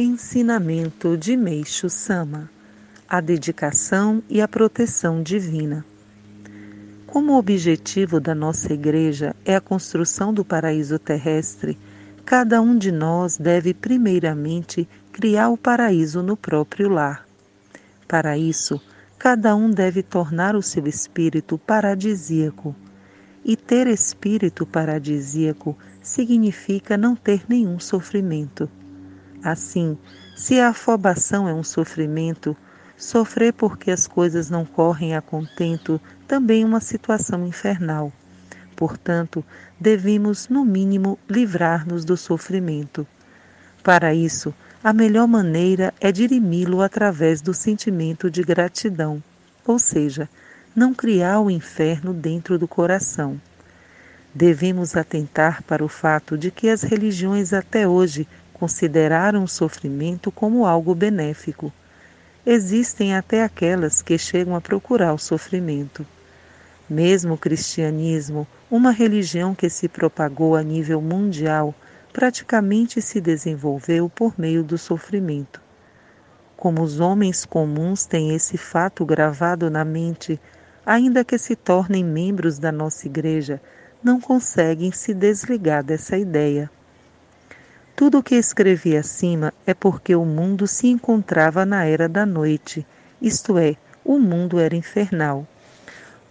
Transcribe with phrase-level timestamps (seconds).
[0.00, 2.48] Ensinamento de Meixo Sama
[3.08, 5.84] A dedicação e a proteção divina.
[7.04, 11.76] Como objetivo da nossa Igreja é a construção do paraíso terrestre,
[12.24, 17.26] cada um de nós deve primeiramente criar o paraíso no próprio lar.
[18.06, 18.80] Para isso,
[19.18, 22.72] cada um deve tornar o seu espírito paradisíaco.
[23.44, 28.70] E ter espírito paradisíaco significa não ter nenhum sofrimento
[29.50, 29.96] Assim,
[30.36, 32.56] se a afobação é um sofrimento,
[32.96, 38.12] sofrer porque as coisas não correm a contento também é uma situação infernal.
[38.76, 39.44] Portanto,
[39.80, 43.06] devemos, no mínimo, livrar-nos do sofrimento.
[43.82, 49.22] Para isso, a melhor maneira é dirimi-lo através do sentimento de gratidão,
[49.66, 50.28] ou seja,
[50.76, 53.40] não criar o inferno dentro do coração.
[54.32, 58.28] Devemos atentar para o fato de que as religiões até hoje
[58.58, 61.72] consideraram o sofrimento como algo benéfico.
[62.44, 66.06] Existem até aquelas que chegam a procurar o sofrimento.
[66.88, 71.74] Mesmo o cristianismo, uma religião que se propagou a nível mundial,
[72.12, 75.60] praticamente se desenvolveu por meio do sofrimento.
[76.56, 80.40] Como os homens comuns têm esse fato gravado na mente,
[80.84, 83.60] ainda que se tornem membros da nossa igreja,
[84.02, 86.70] não conseguem se desligar dessa ideia.
[87.98, 92.86] Tudo o que escrevi acima é porque o mundo se encontrava na era da noite,
[93.20, 95.44] isto é, o mundo era infernal.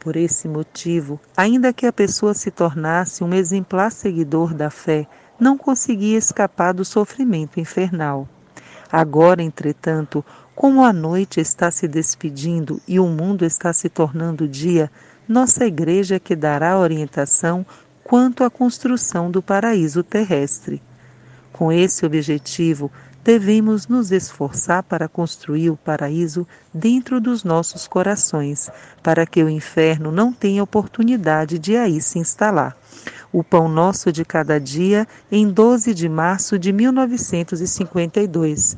[0.00, 5.06] Por esse motivo, ainda que a pessoa se tornasse um exemplar seguidor da fé,
[5.38, 8.28] não conseguia escapar do sofrimento infernal.
[8.90, 10.24] Agora, entretanto,
[10.56, 14.90] como a noite está se despedindo e o mundo está se tornando dia,
[15.28, 17.64] nossa igreja é que dará orientação
[18.02, 20.82] quanto à construção do paraíso terrestre.
[21.62, 22.90] Com esse objetivo,
[23.22, 28.68] devemos nos esforçar para construir o paraíso dentro dos nossos corações,
[29.00, 32.76] para que o inferno não tenha oportunidade de aí se instalar.
[33.32, 38.76] O Pão Nosso de Cada Dia, em 12 de março de 1952.